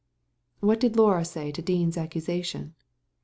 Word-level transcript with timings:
"What 0.61 0.79
did 0.79 0.95
Laura 0.97 1.23
say 1.23 1.51
to 1.51 1.61
Dean's 1.61 1.95
accusation?" 1.95 2.73